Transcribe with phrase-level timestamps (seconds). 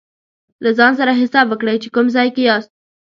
[0.63, 2.71] له ځان سره حساب وکړئ چې کوم ځای کې یاست.